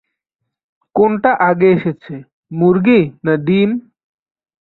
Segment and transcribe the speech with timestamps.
[0.95, 2.13] কোনটা আগে এসেছে,
[2.51, 3.69] মুর্গি না ডিম?